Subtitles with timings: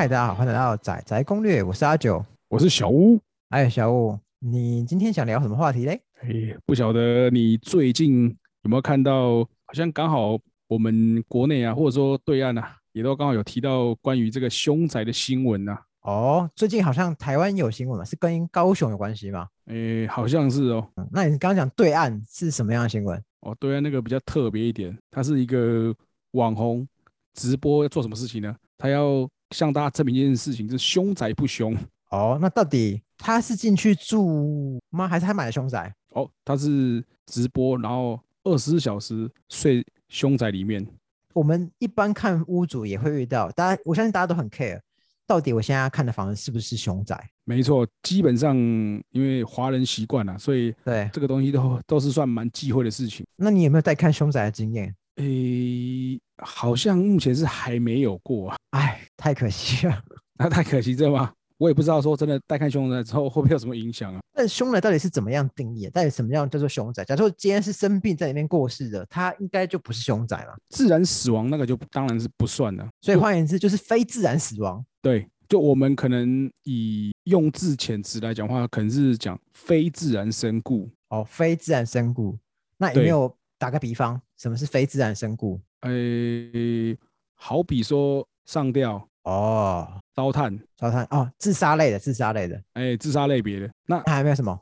[0.00, 2.24] 嗨，大家好，欢迎来到仔仔攻略，我是阿九。
[2.48, 3.20] 我是小屋。
[3.50, 6.00] 哎，小屋，你今天想聊什么话题嘞？
[6.22, 8.24] 哎，不晓得你最近
[8.62, 9.40] 有没有看到？
[9.66, 19.48] 好像刚好我们国内啊，或者说对岸啊，也都刚好有提到关于这个凶宅的新闻呐、哦，最近好像台湾有新闻嘛，是跟高雄有关系吗？
[19.66, 20.88] 哎，好像是哦。
[20.96, 23.22] 嗯，那你刚刚讲对岸是什么样的新闻？
[23.40, 25.94] 哦，对岸那个比较特别一点，他是一个
[26.30, 26.88] 网红
[27.34, 28.56] 直播，要做什么事情呢？
[28.78, 31.76] 他要向大家证明一件事情，就是凶宅不凶。
[32.10, 35.06] 哦，那到底他是进去住吗？
[35.06, 35.94] 还是他买了凶宅？
[36.10, 40.84] 哦，他是直播，然后二十四小时睡凶宅里面。
[41.32, 44.80] 我们一般看屋主也会遇到，大家我相信大家都很 care，
[45.24, 47.30] 到底我现在看的房子是不是凶宅？
[47.44, 48.56] 没错，基本上
[49.10, 53.24] 因为华人习惯了，所以对，这个东西都都是算蛮忌讳的事情。
[53.36, 54.92] 那你有没有在看凶宅的经验？
[55.16, 60.02] 诶，好像目前是还没有过啊，哎，太可惜了。
[60.38, 61.32] 那太可惜，这吗？
[61.58, 64.20] 我也不知道说真的带看凶宅之后会不会有什么影响啊？
[64.32, 65.86] 但凶宅到底是怎么样定义？
[65.90, 67.04] 到底什么样叫做凶宅？
[67.04, 70.56] 假如说今天是生病在里面过世的，他应该就不是凶宅了。
[70.70, 72.88] 自然死亡那个就当然是不算了。
[73.02, 74.82] 所以换言之，就是非自然死亡。
[75.02, 80.88] 对，就我们可能以用字遣词来讲话，可能是讲非自然身故。
[81.10, 82.38] 哦，非自然身故。
[82.78, 85.60] 那有没有打个比方，什么是非自然身故？
[85.82, 86.96] 诶，
[87.34, 92.58] 好比说上吊、哦，烧炭，烧炭哦，自杀类的，自杀类的。
[92.72, 93.70] 哎，自杀类别的。
[93.84, 94.58] 那那还有没有什么？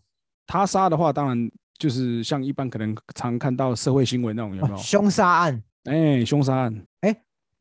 [0.49, 4.83] 他杀的话，当然就是像一般可能常看到社会新闻那种，有没哦，有？
[4.83, 5.63] 凶杀案。
[5.85, 6.85] 哎，凶杀案。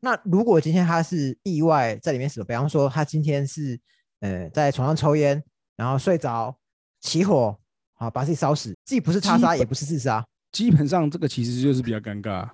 [0.00, 3.78] 那如果今天他是意外在里面死了，比方说他今天是
[4.20, 5.40] 呃在床上抽烟，
[5.76, 6.56] 然后睡着
[7.00, 7.56] 起火，
[7.94, 10.24] 好把自己烧死，既不是他杀，也不是自杀。
[10.52, 12.48] 基本上这个其实就是比较尴尬。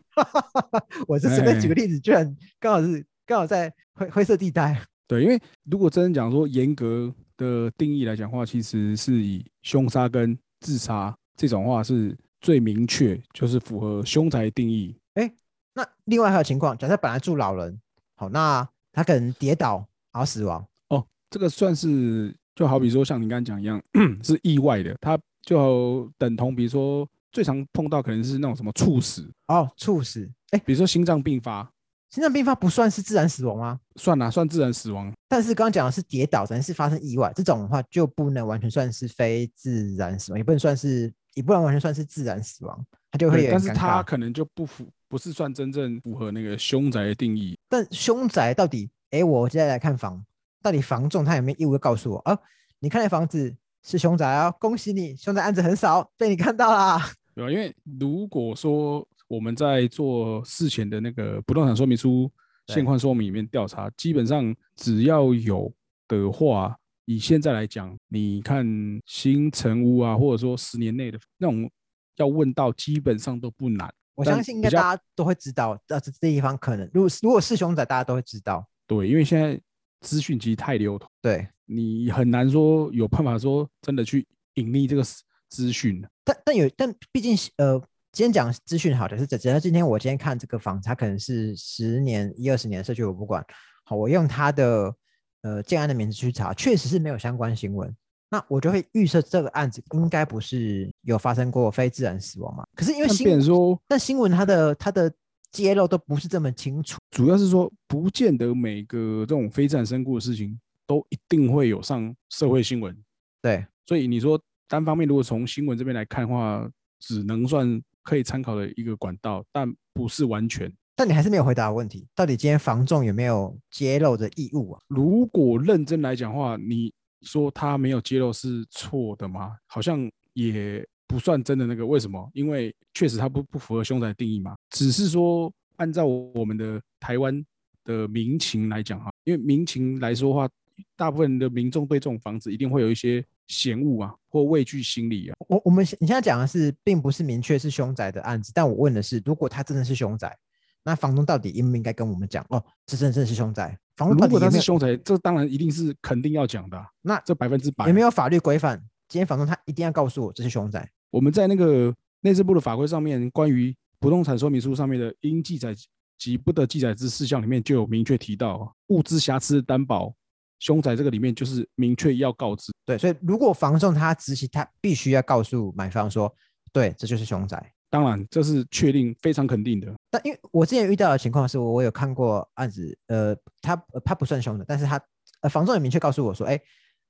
[1.06, 4.80] 我是随便举个哎例子，居然刚好是刚好在灰灰色地带。
[5.06, 14.96] 对，因为如果真的讲说严格的定义来讲话，其实是以凶杀跟自杀这种话是最明确，就是符合凶宅定义。
[15.14, 15.30] 哎
[15.74, 17.78] 那另外还有情况，假设本来住老人，
[18.16, 23.82] 好，那他可能跌倒然后死亡，哦，这个算是就好比说像你刚刚讲一样，
[24.22, 30.30] 是意外的，它就等同比如说最常碰到可能是那种什么猝死，哦，猝死。
[30.52, 31.68] 哎，比如说心脏病发，
[32.10, 33.80] 心脏病发不算是自然死亡吗？
[33.96, 35.12] 算啦，算自然死亡。
[35.28, 44.00] 但是刚刚讲的是跌倒，可能是发生意外，这种的话就不能完全算是非自然死亡，也不能算是，也不能完全算是自然死亡，它就会但是它。
[44.04, 47.58] 可能就不符，不是算真正符合那个凶宅的定义。
[47.68, 50.24] 但凶宅到底，哎，我现在来看房，
[50.62, 52.18] 到底房仲他有没有义务告诉我？
[52.26, 52.38] 哦，
[52.78, 53.52] 你看那房子
[53.82, 57.10] 是凶宅哦，恭喜你，凶宅案子很少，被你看到啦。
[57.34, 57.50] 对吧？
[57.50, 62.30] 因为如果说我们在做事前的那个不动产说明书
[62.66, 65.72] 对现况说明里面调查，基本上只要有
[66.06, 68.66] 的话，以现在来讲，你看
[69.06, 71.70] 新城屋啊，或者说十年内的那种
[72.16, 73.92] 要问到，基本上都不难。
[74.14, 78.64] 我相信应该大家都会知道，呃，这这地方可能，如果如果是凶宅，大家都会知道。
[78.86, 79.60] 对，因为现在
[80.02, 84.24] 资讯其实太流通，对，你很难说有办法说真的去
[84.54, 86.04] 隐匿这个资资讯。
[86.24, 87.78] 但但有，但毕竟呃，
[88.12, 93.44] 今天讲资讯好的是，只要今天我今天看这个房子，它可能是十年、一二十年的社区，我不管。
[93.84, 94.94] 好，我用它的
[95.42, 97.94] 呃建安的名字去查，确实是没有相关新闻，
[98.30, 102.64] 那我就会预测这个案子应该不是有发生过非自然死亡嘛。
[102.74, 105.12] 可是因为新闻说，但新闻它的它的
[105.52, 106.98] 揭露都不是这么清楚。
[107.10, 112.96] 主要是说，不见得每个这种非自然身故的事情都一定会有上社会新闻。
[113.42, 116.68] 对，所以你说单方面如果从新闻这边来看的话，
[117.00, 120.72] 只能算可以参考的一个管道，但不是完全。
[120.96, 124.80] 但你还是没有回答我问题，到底今天房仲有没有揭露的义务啊？
[124.86, 126.92] 如果认真来讲的话，你
[127.22, 129.56] 说他没有揭露是错的吗？
[129.66, 131.84] 好像也不算真的那个。
[131.84, 132.30] 为什么？
[132.32, 134.54] 因为确实他不不符合凶宅定义嘛。
[134.70, 137.44] 只是说按照我们的台湾
[137.82, 140.48] 的民情来讲哈，因为民情来说的话，
[140.96, 145.36] 大部分的民众对这种房子一定会有一些嫌恶啊，或畏惧心理啊。
[145.48, 150.36] 我我们现你现在讲的是，并不是明确是凶宅的案子，但我问的是，如果它真的是凶宅，
[150.82, 152.44] 那房东到底应不应该跟我们讲？
[152.50, 158.82] 哦，这真的是凶宅，房东到如果他是凶宅，这当然一定是肯定要讲的啊、那这百分之百有没有法律规范？
[159.08, 160.90] 今天房东他一定要告诉我这是凶宅。
[161.10, 165.74] 我们在那个内政部的法规上面，关于不动产说明书上面的应记载
[166.18, 170.12] 及不得记载之事项里面，就有明确提到物资瑕疵担保
[170.58, 172.72] 凶宅这个里面就是明确要告知。
[172.84, 176.32] 对，所以如果房仲他执行，他必须要告诉买方说，
[176.72, 177.72] 对，这就是凶宅。
[177.90, 179.92] 当然，这是确定非常肯定的。
[180.10, 185.00] 但因为我之前遇到的情况是我我有看过案子，呃，他呃他不算凶的，但是他
[185.42, 186.60] 呃，房仲也明确告诉我说，哎，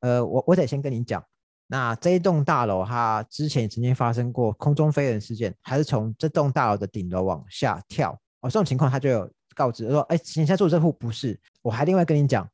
[0.01, 1.25] 呃，我我得先跟你讲，
[1.69, 8.13] 那这一栋大楼它之前曾经发生过空中飞人事件，还是从这栋大楼的顶楼往下跳
[8.43, 12.51] 哦，这种情况他就有告知说，哎，你现在住这户不是，我还另外跟你讲，哦，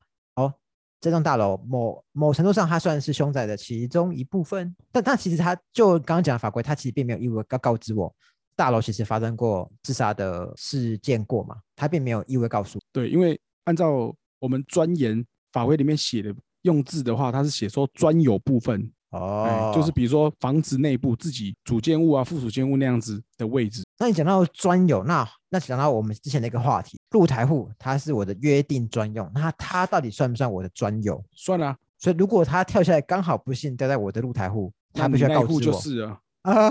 [1.01, 8.15] 这栋大楼某某程度上它算是凶宅的其中一部分，但但其实它就刚刚讲的法规，它其实并没有义务告告知我。
[8.55, 11.57] 大楼其实发生过自杀的事件过嘛？
[11.75, 12.79] 它并没有意味告诉。
[12.93, 23.83] 对，因为按照我们钻研法规里面写的用字的话，它是写说专有部分哦，就是比如说房子内部自己主建物啊、附属建物那样子的位置。
[23.99, 31.23] 那你讲到专有，那那讲到我们之前的一个话题，露台户它是我的约定专用，那它到底算不算我的专有？
[31.33, 31.77] 算啊。
[31.99, 35.61] 所以如果他跳下来刚好不幸掉在我的露台户，他必须要告知我。
[35.61, 36.19] 就是啊。
[36.43, 36.71] 啊，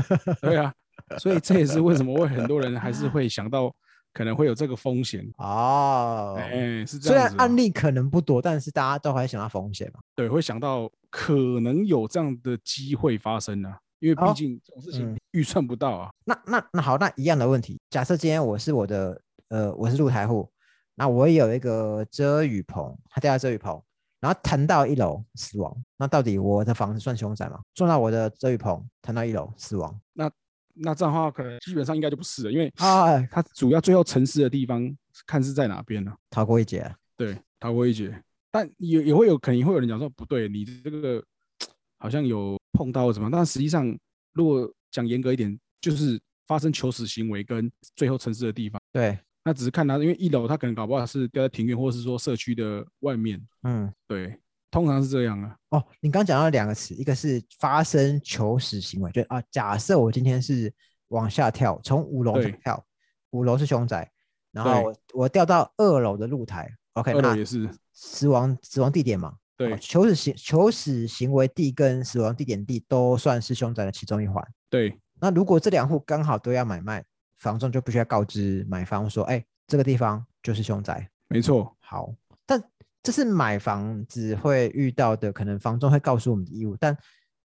[0.40, 0.72] 对啊。
[1.18, 3.74] 所以这也是为什么会很多人还是会想到
[4.12, 6.36] 可能会有这个风险哦。
[6.38, 7.14] 哎，是这样。
[7.14, 10.00] 虽然案例可能不多，但是大家都会想到风险嘛。
[10.14, 16.10] 对，会想到可能有这样的机会发生啊，因为毕竟这种事情预算不到啊。
[16.24, 20.48] 那那那好，那一样的问题，假设今天我是我的呃我是露台户，
[20.94, 23.82] 那我也有一个遮雨棚，他掉在遮雨棚，
[24.20, 27.60] 然后弹到一楼死亡，那到底我的房子算凶宅吗？
[27.74, 30.30] 撞到我的遮雨棚，弹到一楼死亡，那？
[30.74, 34.94] 那这样的话，可能基本上应该就不是了，因为啊，他主要最后沉思的地方
[35.26, 36.12] 看是在哪边呢？
[36.30, 38.22] 逃过一劫，对，逃过一劫。
[38.50, 41.24] 但也也会有可能会有人讲说，不对，你这个
[41.98, 43.30] 好像有碰到什么？
[43.30, 43.96] 但实际上，
[44.32, 48.80] 如果讲严格一点，就是发生求死行为跟最后沉思的地方。
[48.92, 53.40] 对，那只是看他，因为一楼他可能搞不好是掉在庭院，或者是说社区的外面。
[53.62, 54.38] 嗯，对。
[54.72, 55.54] 通常是这样啊。
[55.68, 60.72] 哦，你刚讲到两个词，一个是发生求死行为，就啊，假设我今天是
[61.08, 62.82] 往下跳，从五楼跳，
[63.30, 64.10] 五楼是凶宅，
[64.50, 69.34] 然后我我掉到二楼的露台，OK，那也是死亡死亡地点嘛？
[69.58, 74.42] 对，求死行求死行为地跟死亡地点地都算是凶宅的其中一环。
[74.70, 77.04] 对，那如果这两户刚好都要买卖，
[77.36, 81.06] 房仲就必须要告知买方说，哎，这个地方就是凶宅。
[81.28, 81.76] 没错。
[81.78, 82.10] 好，
[82.46, 82.58] 但。
[83.02, 86.96] 这是买房子会遇到的，可能房仲会告诉我们的义务，但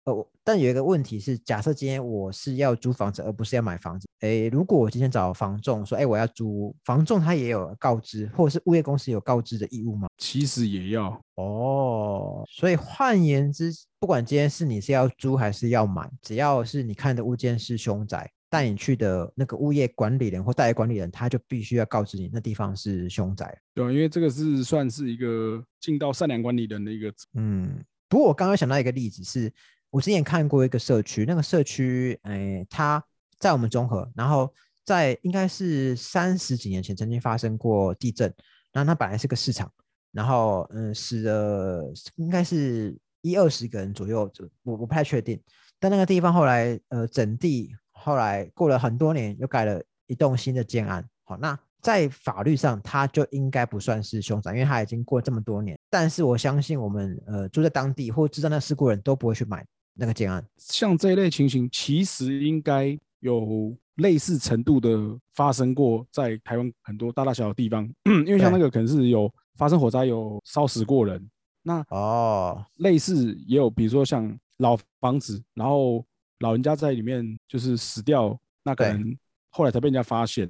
[0.04, 10.08] 呃，但有一个问题是，假设今天我是要租房子，而不是要买房子，哎，如果我今天找房仲说，哎，我要租，房仲他也有告知，或者是物业公司有告知的义务吗？
[10.18, 18.32] 其实也要哦，所以换言之，不管今天是你是要租还是要买，只要是你看的物件是凶宅。
[18.50, 23.60] 带你去的那个物业管理人或代理管理人，他就必须要告知你那地方是凶宅。
[23.74, 27.14] 对啊，因为这个是算是一个尽到善良管理人的一个。
[27.34, 29.52] 嗯，不过我刚刚想到一个例子，是
[29.90, 33.04] 我之前看过一个社区，那个社区，哎，它
[33.38, 34.54] 在我们中和，然后
[34.86, 38.34] 在应该是三十几年前曾经发生过地震，
[38.72, 39.70] 然后它本来是个市场，
[40.14, 45.38] 然后嗯，死了应该是一二十个人左右，就我我不太确定，
[45.80, 47.76] 但那个地方后来呃整地。
[48.00, 51.04] 后来过了很多年，又盖了一栋新的建案。
[51.24, 55.78] 好，那在法律上，它就应该不算是凶宅，因为它已经过这么多年。
[55.90, 60.46] 但是我相信，我们呃住在当地或知道那事故人都不会去买那个建案。
[60.58, 64.98] 像这一类情形，其实应该有类似程度的
[65.34, 67.90] 发生过在台湾很多大大小小地方。
[68.26, 71.30] 因为像那个可能是有发生火灾，有烧死过人。
[71.64, 76.06] 那哦，类似也有，比如说像老房子，然后。
[76.40, 79.18] 老人家在里面就是死掉，那可能
[79.50, 80.50] 后来才被人家发现。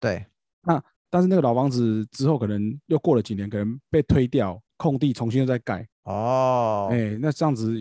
[0.00, 0.24] 对，
[0.62, 5.86] 那但是那个老房子之后可能又过了几年，可能被推掉，空地重新又再盖。
[6.04, 7.74] 哦，哎，那这样子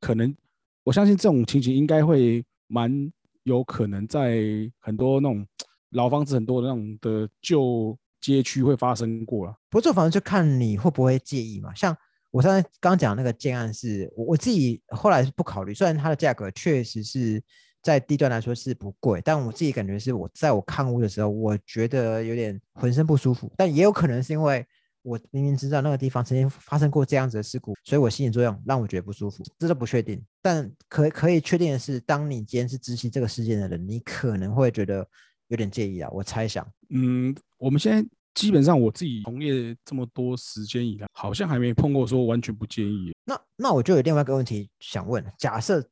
[0.00, 0.34] 可能，
[0.82, 3.12] 我相信这种情形应该会蛮
[3.44, 4.42] 有可能在
[4.80, 5.46] 很多那种
[5.90, 9.52] 老房子很多那种的旧街区会发生过了。
[9.70, 11.96] 不过这房子就看你会不会介意嘛，像。
[12.34, 17.40] 我刚才刚讲那个建案是，我我自己后来是不考虑，虽然它的价格确实是
[17.80, 23.52] 在低端来说是不贵，但我自己感觉是我在我看屋的时候，我觉得有点浑身不舒服。
[23.56, 24.66] 但也有可能是因为
[25.02, 30.20] 我明明知道那个地方曾经发生过这样子的事故，所以我心理作用让我觉得不舒服，这都不确定。
[30.42, 35.06] 但可可以确定的是，当你今天是知悉这个事件的人，你可能会觉得
[35.46, 36.10] 有点介意啊。
[36.10, 38.04] 我猜想，嗯，我们先。
[38.34, 43.14] 基本上我自己从业这么多时间以来，好像还没碰过说完全不介意。
[43.24, 45.82] 那那我就有另外一个问题想问：假设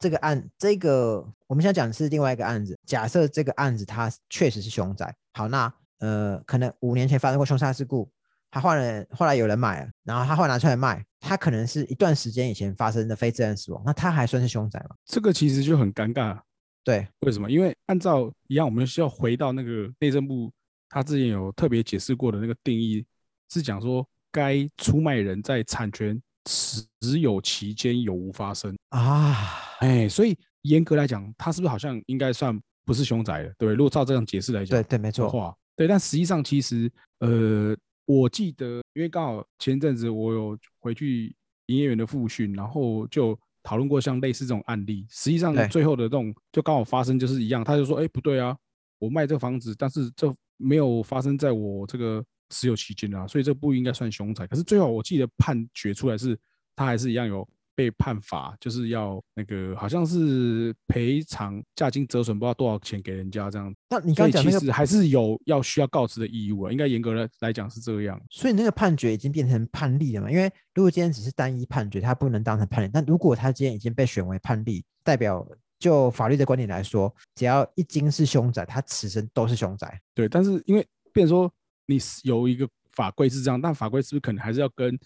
[0.00, 8.10] 这个案，这个我们现在讲的是另外一个案子，假设这个案子它确实是凶宅，好，那呃，可能五年前发生过凶杀事故，
[8.50, 14.96] 他换了，后来有人买了，然后他后来拿出来卖，他可能是一段时间以前发生的非自然死亡，那他还算是凶宅吗？
[15.04, 16.40] 这个其实就很尴尬。
[16.82, 17.48] 对，为什么？
[17.48, 20.52] 因为按照一样，我们需要回到那个内政部。
[20.92, 23.02] 他之前有特别解释过的那个定义，
[23.50, 33.52] 是讲说该出卖人在产权持有期间有无发生啊，哎，所以严格来讲，他是不是好像应该算不是凶宅了？
[33.56, 35.26] 对，如果照这样解释来讲，对对，没错。
[35.30, 41.34] 话对，但实际上其实，呃，我记得，因为刚好前阵子我有回去
[41.66, 45.06] 营业员的复训，然后就讨论过像类似这种案例。
[45.08, 48.54] 实际上最后的这种就刚好发生就是一样，他就说，哎，不对啊，
[49.02, 54.46] 我卖这个房子，但是这没有发生在我这个持有期间啊，所以这不应该算凶宅。
[54.46, 56.38] 可是最后我记得判决出来是，
[56.76, 57.46] 他还是一样有。
[57.74, 63.74] 被判罚就是要那个，好像是赔偿价金折损，不知道多少钱给人家这样。
[63.88, 68.20] 那你刚讲其实还是有要需要告知的义务啊，应该严格来来讲是这样。
[68.28, 70.30] 所以那个判决已经变成判例了嘛？
[70.30, 72.90] 因为如果今天只是单一判决，它不能当成判例。
[72.92, 75.42] 但如果他今天已经被选为判例，代表
[75.82, 80.00] 就法律的观点来说，只要一经是凶宅，他此生都是凶宅。
[80.14, 81.52] 对，但是因为变说
[81.86, 84.98] 你有一个法规是这样，但法规是不是可能还是要跟？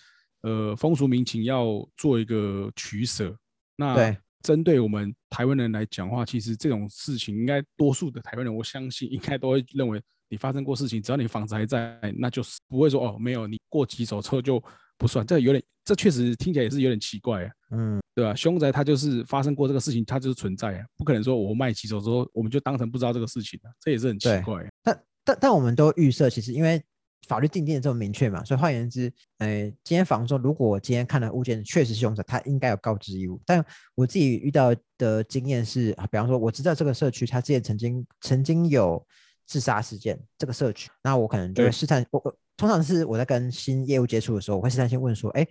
[0.42, 1.64] 呃，风俗民情要
[1.96, 3.36] 做一个取舍。
[3.74, 14.62] 那针对我们台湾人来讲话，其实这种事情应该多数的台湾人，我相信应该都会认为，你发生过事情，只要你房子还在，那就是不会说哦，没有你过几手车就
[14.96, 15.26] 不算。
[15.26, 17.50] 这有点，这确实听起来也是有点奇怪啊。
[17.72, 18.34] 嗯，对吧？
[18.34, 24.68] 凶宅它就是发生过这个事情，它就是存在啊，不可能说我卖几手之后，我们就当成不知道这个事情了，这也是很奇怪。
[24.82, 26.82] 但但但我们都预设，其实因为。
[27.26, 33.40] 法律定定的这么明确嘛，所以换言之，呃，今天房仲如果我今天看的物件确实是凶宅，他应该有告知义务。
[33.44, 33.64] 但
[33.96, 39.04] 我自己遇到的经验是，比方说我知道这个社区它之前曾经曾经有
[39.44, 45.44] 自杀事件，这个社区，那我可能就会试探，我我通常是我在跟新业务接触的时候，我会试探先问说，哎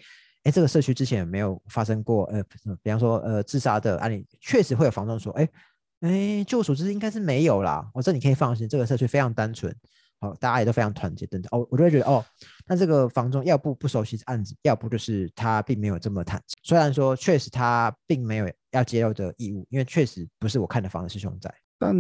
[0.46, 2.44] 哎，这个社区之前有没有发生过，呃，
[2.82, 5.50] 比方说呃自杀的案例，确实会有房仲说，哎
[6.02, 9.76] 哎，据我所知应该是没有啦，我这你可以放心，这个社区非常单纯。
[10.20, 12.24] 好，大家也都非常团结等等哦，我就会觉得哦，
[12.66, 16.58] 那这个房中要不不熟悉案子，要不就是他并没有这么坦诚。
[16.64, 21.54] 虽然说确实他并没有要揭露的义务，因为确实不是我看的房子是凶宅。
[21.78, 21.94] 但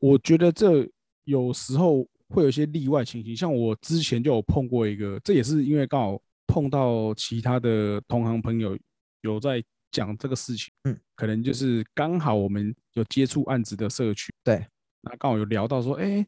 [0.00, 0.88] 我觉得这
[1.24, 6.18] 有时候会有一些例外情形，像我之前就有碰过一个，这也是因为刚好
[6.58, 8.76] 碰到其他的同行朋友
[9.20, 9.62] 有在
[9.92, 14.66] 讲这个事情，嗯，可能就是刚好我们有接触案子的社区，对，
[15.02, 16.26] 那刚好有聊到说，哎。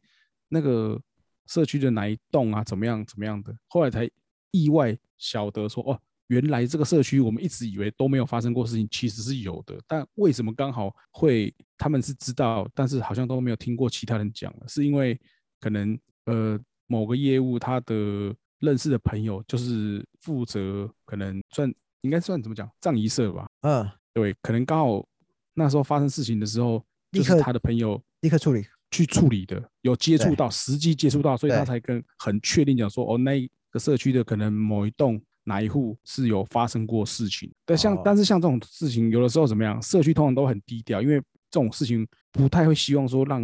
[0.53, 1.01] 那个
[1.47, 2.61] 社区的哪一栋啊？
[2.61, 3.05] 怎么样？
[3.05, 3.55] 怎么样的？
[3.69, 4.09] 后来才
[4.51, 5.97] 意外晓得说，哦，
[6.27, 9.79] 原来这个社区我们一直以为都没有发生过事情，其实是有的。
[9.87, 14.67] 但为什么刚好会他们是知道，但是好像都没有听过其他人讲了？
[14.67, 15.17] 是因为
[15.61, 23.47] 可能呃某个业务他的认识的朋友就是负责，可能算应该算怎么讲葬仪社吧？
[23.61, 25.05] 嗯，对，可能刚好
[25.53, 28.65] 那时候发生事情的时候，就是他的朋友立刻处理。
[28.93, 37.49] 去处理的，有接触到，实际接触到，所以他才跟很确定讲说，哦，那个社区的可能某一栋哪一户是有发生过事情。
[37.65, 43.41] 但像但是像这种事情，有的时候怎么样，社区通常都很低调，因为这种事情不太会希望说让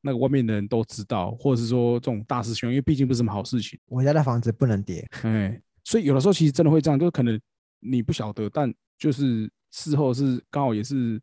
[0.00, 3.78] 那个外面的人都知道，或者是说这种大师兄，因为毕竟不是什么好事情。
[3.86, 7.40] 我家的房子不能跌，哎，所以有的时候其实真的会这样，就是可能
[7.80, 11.20] 你不晓得，但就是事后是刚好也是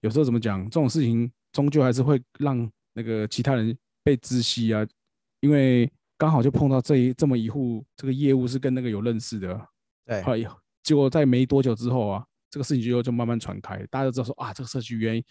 [0.00, 2.70] 有时候怎么讲，这种事情终究还是会让。
[2.92, 4.84] 那个其他人被知悉啊，
[5.38, 5.88] 因为
[6.18, 9.68] 刚好就碰到这一这么一户，这个业务是跟那个有认识的，
[10.04, 10.52] 对，哎呀，
[10.82, 15.24] 结果在没多久之后啊，这个事情就就慢慢传开，大家都知道说啊，这个社区原因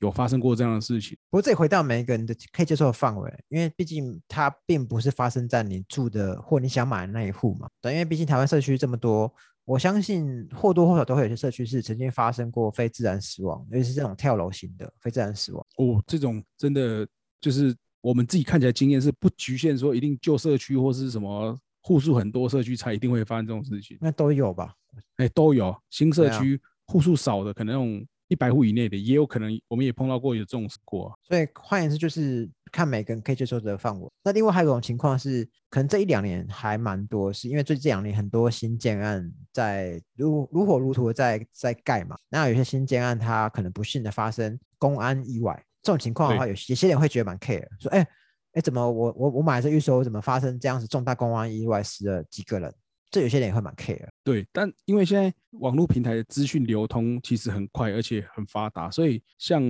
[0.00, 1.16] 有发生过这样的事情。
[1.30, 9.32] 不过这回到每一个人的可以接受的范围，因为毕竟它并不是发生在你住的或你想买的那一户嘛，对，因为毕竟台湾社区这么多。
[9.64, 15.66] 我相信或多或少都会有些社区是曾经发生过非自然死亡，尤其是这种跳楼型的非自然死亡。
[15.78, 17.04] 哦，这种真的
[17.40, 23.98] 就是我们自己看起来经验是不局限说一定旧社区或是什么户数很多社区才一定会发生这种事情。
[24.00, 24.72] 那都有吧？
[25.16, 25.76] 哎，都有。
[25.90, 31.16] 新社区户数少的，可能用一百户以内的，也有可能我们也碰到过有这种过。
[31.22, 32.48] 所以换言之就是。
[32.72, 34.10] 看每个人可以接受的范围。
[34.24, 42.16] 那另外还有一种情况是，可能这一两年还蛮多，是因为最近这两年很多新建案在如如火如荼的在在盖嘛。
[42.28, 48.06] 那有些新建案它可能不幸的发生公安意外，这种情况的话，有有些人会觉得蛮 care，说哎
[48.54, 52.74] 哎怎么我我我买这预售怎么发生这样子重大公安意外死了几个人？
[53.10, 54.08] 这有些人也会蛮 care。
[54.24, 59.62] 对，但因为现在网络平台的资讯流通其实很快而且很发达，所以像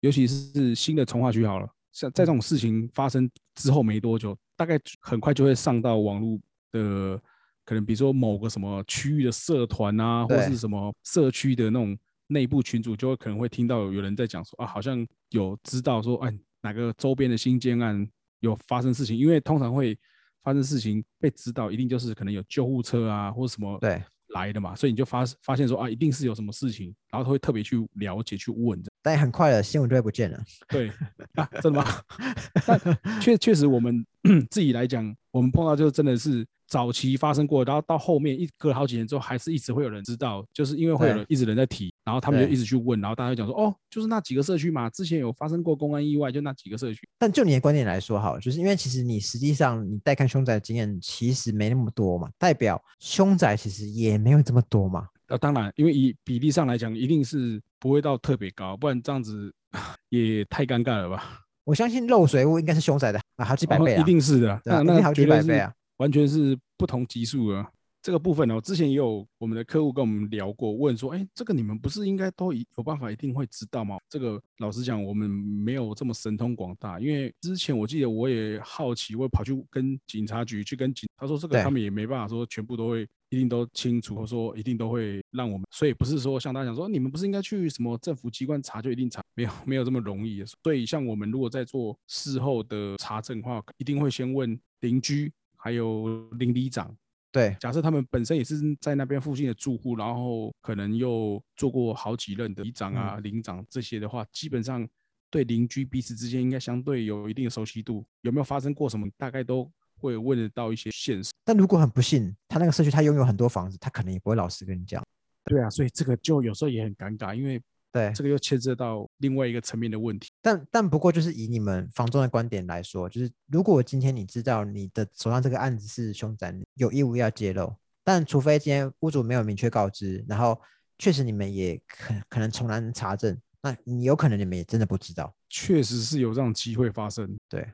[0.00, 1.68] 尤其是新的从化区好了。
[1.92, 6.36] 像在这种事情发生之后没多久，大概很快就会上到网络
[6.72, 7.16] 的，
[7.64, 18.04] 可能比如说某个什么区域的社团啊，或是什么社区的那种内部群组，就会可能会听到有人在讲说啊，好像有知道说，哎，哪个周边的新建案
[18.40, 19.96] 有发生事情，因为通常会
[20.44, 28.90] 发生事情被知道，一定就是可能有救护车啊或者什么对，来的嘛，所以你就发发现说啊，一定是有什么事情，然后他会特别去了解去问的。
[29.02, 30.38] 但很快的新闻就会不见了。
[30.68, 30.90] 对
[31.34, 31.86] 啊，真的吗？
[32.66, 32.78] 但
[33.20, 34.04] 确确实，我们
[34.50, 47.08] 自己来讲，我们碰到就真的是早期发生过，然后到后面一隔了好几年之后，还是一直会有人知道，就是因为会有人一直人在提，然后他们就一直去问，然后大家就讲说，哦，就是那几个社区嘛，之前有发生过公安意外，就那几个社区。
[47.18, 55.06] 但就你的观点来说，好了，就是因为其实你实际上你带看凶宅的经验其实没那么多嘛，代表凶宅其实也没有这么多嘛。
[55.28, 59.52] 呃，当然，因为以比例上来讲，一定是不会到特别高，不然这样子
[60.10, 61.40] 也太尴尬了吧？
[61.64, 65.72] 我相信漏水屋应该是凶宅的啊，好几百倍啊，哦一定是的那那好几百倍啊。
[65.96, 67.70] 完全是不同级数啊。
[68.02, 73.96] 这个部分呢、之前也有我们的客户跟我们聊过，问说，哎，这个你们不是应该都一有办法一定会知道吗？
[74.10, 90.44] 这个老实讲，我们没有这么神通广大，因为之前我记得我也好奇，我跑去跟警察局去跟警，他说这个他们也没办法说全部都会一定都清楚，或说一定都会让我们，所以不是说像大家讲说你们不是应该去什么政府机关查就一定查，没有没有这么容易。
[90.62, 95.32] 所以像我们如果在做事后的查证的话，一定会先问邻居
[95.64, 96.94] 还有邻里长。
[97.32, 104.86] 对假设他们本身也是在那边附近的住户，然后可能又做过好几任的里长啊、邻长这些的话，基本上
[105.30, 108.04] 对邻居彼此之间应该相对有一定的熟悉度。
[108.20, 111.32] 有没有发生过什么，大概都会问得到一些线索。
[111.42, 115.02] 但如果很不幸，他那个社区他拥有很多房子，他可能也不会老实跟你讲。
[115.46, 117.60] 对啊，所以这个就有时候也很尴尬，因为
[117.94, 120.28] 对，这个又牵涉到另外一个层面的问题。
[120.42, 127.72] 但但不过就是以你们房仲的观点来说，就是如果今天你知道你的手上这个案子是凶宅，有义务要揭露。
[128.02, 130.60] 但除非今天屋主没有明确告知，然后
[130.98, 135.32] 确实你们也可可能从难查证，那你有可能你们也真的不知道。
[135.48, 137.38] 确实是有这样机会发生。
[137.48, 137.64] 对，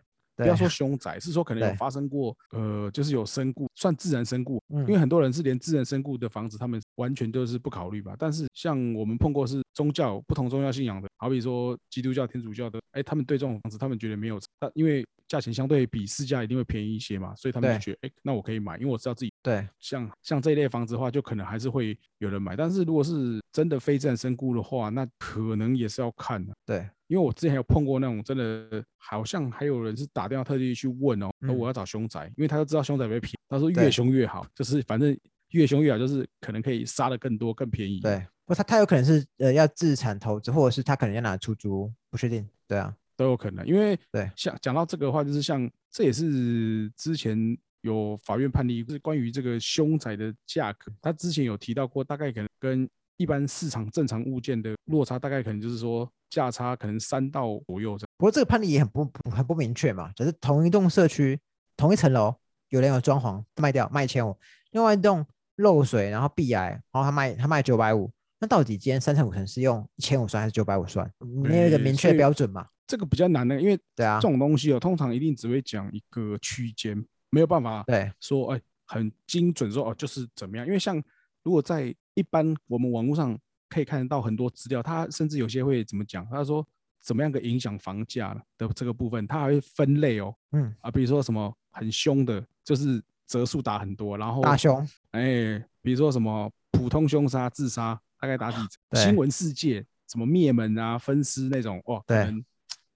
[0.44, 4.62] 不要说凶宅，是说可能有发生过，呃，就是有身故，算自然身故。
[4.68, 8.14] 嗯因为很多人是连自然身故的房子，他们完全就是不考虑吧。
[8.18, 22.56] 但是像我们碰过是宗教不同宗教信仰的，好比说基督教、天主教的，哎，他们对这种房子，他们觉得没有，但因为价钱相对比市价一定会便宜一些嘛，所以他们就对觉得，哎，那我可以买，因为我知道自己对像像这一类房子的话，就可能还是会有人买。
[22.56, 26.52] 但是如果是真的非自然身故的话，那可能也是要看的。
[26.66, 35.16] 对因为我之前有碰过那种真的，好像还有人是打电话特地去问哦，我要找凶宅，因为他就知道凶宅比较便宜，他说越凶越好，就是反正
[35.50, 38.00] 越凶越好，就是可能可以杀的更多更便宜。
[38.00, 42.48] 对，不，他他有可能是呃要自产投资，或者是他可能要拿出租，不确定。
[42.68, 43.66] 对啊，都有可能。
[43.66, 47.36] 因为对像讲到这个的话，就是像这也是之前
[47.82, 58.08] 有法院判例，就是关于这个凶宅的价格，他之前有提到过，大概可能跟一般市场正常物件的落差，大概可能就是说价差可能三到左右这样。
[58.16, 61.38] 不过这个判例也很不不很不明确嘛，只是同一栋社区
[61.76, 62.34] 同一层楼，
[62.70, 64.34] 有人有装潢卖掉卖一千五，
[64.70, 71.10] 另外一栋漏水然后壁癌，然后他卖他卖九百五，那到底今天三层五层是用一千五算还是九百五算？
[71.18, 72.66] 没有一个明确标准嘛？
[72.90, 77.00] 这个比较难的，因为对啊这种东西哦，通常一定只会讲一个区间，
[77.30, 80.66] 没有办法对说哎很精准说哦就是怎么样。
[80.66, 81.00] 因为像
[81.44, 86.26] 如果在一般我们网络上可以看得到很多资料，它甚至有些会怎么讲？
[86.28, 86.66] 他说
[87.00, 98.58] 怎么样个影响房价的这个部分，它还会分类哦嗯，啊，比如说什么很凶的，就是折数打很多，然后大凶哎，比如说什么普通凶杀、自杀，大概打几
[98.90, 99.00] 折？
[99.00, 102.44] 新闻世界，什么灭门啊、分尸那种，哦，可对能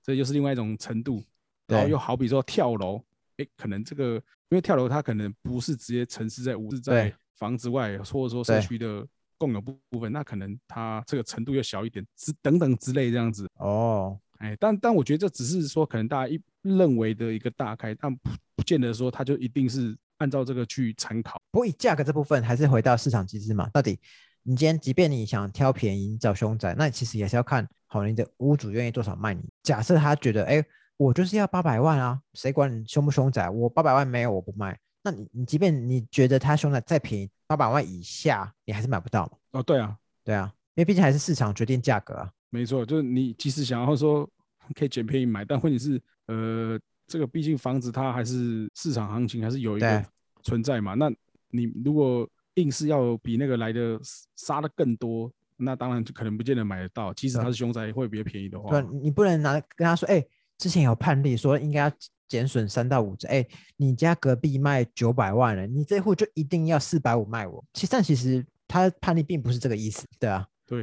[0.04, 1.24] 这就是另外一种程度。
[1.66, 3.02] 然后又好比说跳楼，
[3.38, 4.16] 哎，可能这个
[4.50, 9.06] 因为跳楼它可能不是直接沉尸在屋，是在房子外，或者说社对区的
[9.38, 13.48] 共有部部分，那可能它这个程度又小一点，之等等之类这样子。
[13.54, 21.40] 哦，哎，但但我觉得这只是说可能大家一认为的一个大概，但不不见得说它就一定是按照这个去参考。
[21.50, 23.98] 不过以价格这部分还是回到市场机制嘛，到底
[24.44, 29.42] 你今天即便你想挑便宜你找凶宅，那其实也是要看好你的屋主愿意多少卖你。
[29.62, 30.64] 假设他觉得，哎，
[30.98, 33.48] 我就是要八百万啊，谁管你凶不凶宅？
[33.48, 34.78] 我八百万没有我不卖。
[35.02, 39.33] 那你你即便你觉得他凶宅再便宜八百万以下，你还是买不到嘛？
[39.52, 42.30] 哦，对啊，对啊，因为毕竟还是市场决定价格啊。
[42.50, 44.28] 没错，就是你即使想要说
[44.74, 50.04] 可以捡便宜买，但问题是，呃，这个毕竟房子它还是市场行情还是有一对个
[50.42, 50.94] 存在嘛。
[50.94, 51.11] 那
[51.50, 53.98] 你如果硬是要比那个来的
[54.36, 57.12] 杀的更多，那当然就可能不见得买得到。
[57.14, 60.24] 即使它是凶宅，会比较便宜的话对，，啊你不能拿跟他说，哎，
[60.58, 61.92] 之前有判例说应该要
[62.28, 67.64] 减损三到五折，哎，你家隔壁卖九百万了，你这户就一定要四百五卖我。
[67.72, 70.80] 其实但其实他判例并不是这个意思，对啊，对，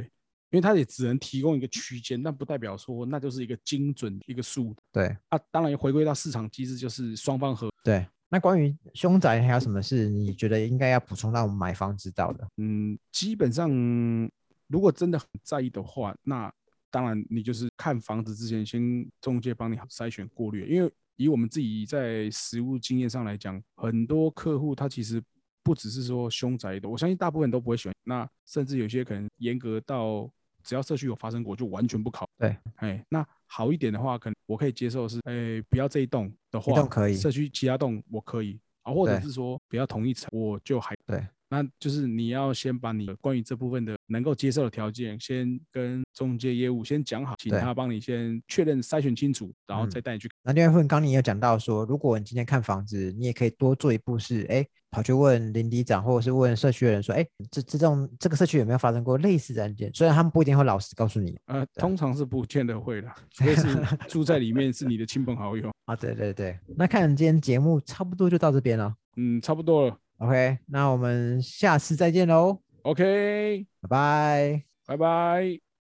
[0.50, 5.38] 因为它也只能提供一个区间，但不代表说那就是一个精准一个数对啊。
[5.50, 7.70] 当然回归到市场机制，就是双方合。
[7.82, 12.48] 对那关于凶宅还有什么是你觉得应该要补充让我们买方知道的？
[12.56, 13.70] 嗯，基本上
[14.68, 16.50] 如果真的很在意的话，那
[16.90, 25.22] 当然你就是看房子之前，先中介帮你筛选过滤，因为以我们自己在实物经验上来讲，很多客户他其实
[25.62, 27.92] 不只是说凶宅的，我相信大部分都不会选。
[28.04, 30.26] 那甚至有些可能严格到
[30.62, 32.28] 只要社区有发生过，就完全不考。
[32.38, 41.26] 对，哎，那好一点的话，可能我可以接受是，哎，不要这一栋的话，一栋可以，社区其他栋我可以啊，或者是说不要同一层，我就还对。
[41.52, 50.30] 那就是你要先把你关于这部分的能够接受的条件，先跟中介业务先讲好，请他帮你先确认筛选清楚，然后再带你去。
[50.42, 59.90] 那另外一份，刚你有讲到说，如果你今天看房子，你也可以多做一步，是哎，跑去问邻里长或者是问社区的人说，哎，这这种这个社区有没有发生过类似的案件？
[59.92, 63.68] 虽然他们不一定会老实告诉你，呃，通常是不见得会的， 除非是
[64.08, 65.94] 住在里面是你的亲朋好友 啊。
[65.94, 69.98] 对对对，那看今天节目差不多就到这边了，嗯，差不多了。
[70.22, 72.62] OK，那我们下次再见喽。
[72.82, 75.62] OK，拜拜，拜拜。